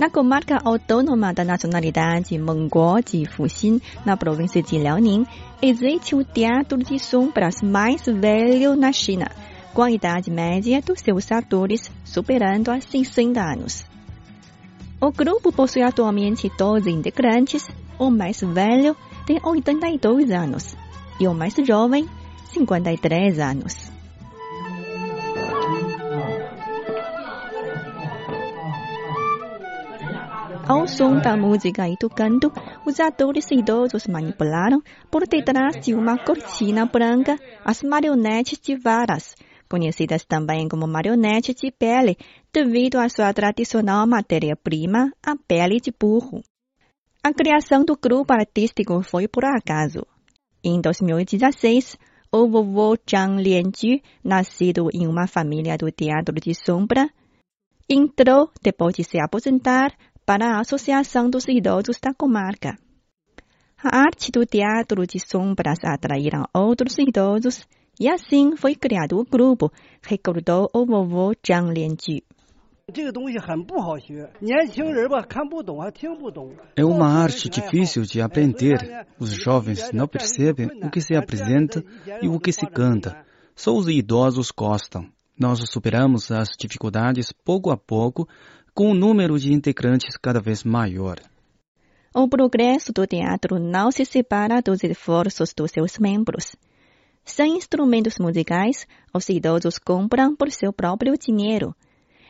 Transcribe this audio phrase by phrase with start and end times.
[0.00, 5.26] Na comarca autônoma da nacionalidade Mongol de Fuxin, na província de Liaoning,
[5.60, 9.30] existe o teatro de sombras mais velho na China,
[9.74, 13.84] com a idade média dos seus atores superando a 60 anos.
[14.98, 20.74] O grupo possui atualmente 12 integrantes, o mais velho tem 82 anos
[21.20, 22.08] e o mais jovem,
[22.54, 23.89] 53 anos.
[30.70, 32.52] Ao som da música e do canto,
[32.86, 39.34] os atores idosos manipularam, por detrás de uma cortina branca, as marionetes de varas,
[39.68, 42.16] conhecidas também como marionetes de pele,
[42.52, 46.40] devido à sua tradicional matéria-prima, a pele de burro.
[47.20, 50.06] A criação do grupo artístico foi por acaso.
[50.62, 51.98] Em 2016,
[52.30, 57.10] o vovô Zhang Lianju, nascido em uma família do teatro de sombra,
[57.88, 59.92] entrou, depois de se aposentar,
[60.30, 62.78] para a Associação dos Idosos da Comarca.
[63.82, 67.66] A arte do teatro de sombras atraíram outros idosos
[67.98, 72.22] e assim foi criado o grupo, recordou o vovô Zhang Lianju.
[76.76, 79.04] É uma arte difícil de aprender.
[79.18, 81.84] Os jovens não percebem o que se apresenta
[82.22, 83.26] e o que se canta.
[83.56, 85.08] Só os idosos gostam.
[85.36, 88.28] Nós superamos as dificuldades pouco a pouco
[88.74, 91.18] com o número de integrantes cada vez maior.
[92.14, 96.56] O progresso do teatro não se separa dos esforços dos seus membros.
[97.24, 101.74] Sem instrumentos musicais, os idosos compram por seu próprio dinheiro.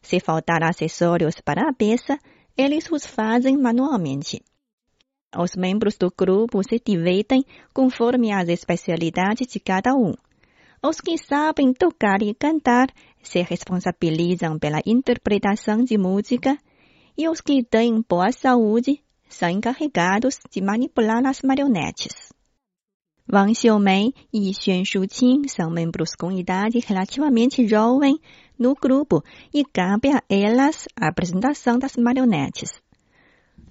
[0.00, 2.18] Se faltar acessórios para a peça,
[2.56, 4.40] eles os fazem manualmente.
[5.36, 7.44] Os membros do grupo se divertem
[7.74, 10.14] conforme as especialidades de cada um.
[10.88, 12.86] Os que sabem tocar e cantar
[13.20, 16.56] se responsabilizam pela interpretação de música
[17.18, 22.32] e os que têm boa saúde são encarregados de manipular as marionetes.
[23.28, 28.20] Wang Xiumei e Xuan Shuqing são membros com idade relativamente jovem
[28.56, 32.80] no grupo e cabe a elas a apresentação das marionetes.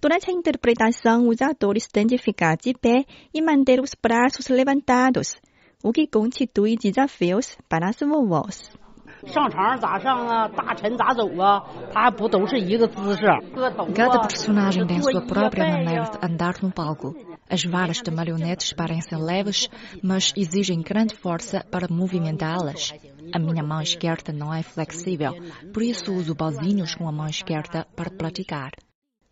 [0.02, 5.38] Durante a interpretação, os atores têm de ficar de pé e manter os braços levantados,
[5.86, 8.72] o que constitui desafios para as vovós.
[13.94, 17.16] Cada personagem tem sua própria maneira de andar no palco.
[17.48, 19.70] As varas de marionetes parecem leves,
[20.02, 22.92] mas exigem grande força para movimentá-las.
[23.32, 25.34] A minha mão esquerda não é flexível,
[25.72, 28.72] por isso uso pauzinhos com a mão esquerda para praticar.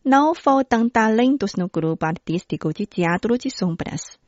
[0.06, 4.22] Não faltam talentos no grupo artístico de teatro de sombras.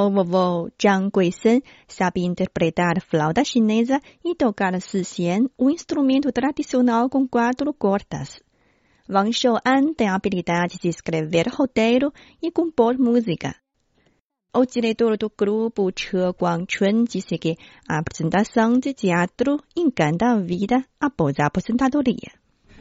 [0.00, 7.26] O vovô Zhang Guisen sabe interpretar flauta chinesa e tocar sixian, um instrumento tradicional com
[7.26, 8.40] quatro cordas.
[9.10, 13.56] Wang Shouan tem a habilidade de escrever roteiro e compor música.
[14.54, 17.56] O diretor do grupo, Che Guangchun, disse que
[17.88, 22.30] a apresentação de teatro encanta a vida após a aposentadoria.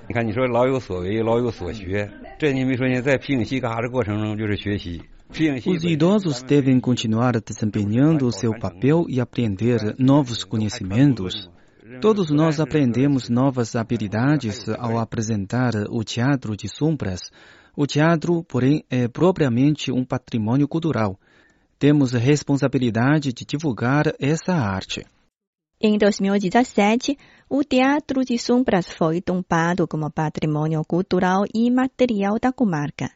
[0.09, 5.03] 你看，你说老有所为，老有所学，这你没说呢，在皮影戏干啥的过程中就是学习。
[5.34, 11.48] Os idosos devem continuar desempenhando seu papel e aprender novos conhecimentos.
[12.03, 17.31] Todos nós aprendemos novas habilidades ao apresentar o teatro de sombras.
[17.75, 21.19] O teatro, porém, é propriamente um patrimônio cultural.
[21.78, 25.06] Temos a responsabilidade de divulgar essa arte.
[25.79, 27.15] Em 2017,
[27.47, 33.11] o Teatro de Sombras foi tombado como patrimônio cultural e material da comarca.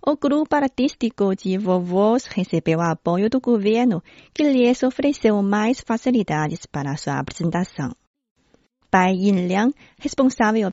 [0.00, 4.00] O grupo artístico de vovôs recebeu apoio do governo,
[4.32, 7.90] que lhes ofereceu mais facilidades para sua apresentação.
[8.88, 10.68] Bai Yinliang, responsável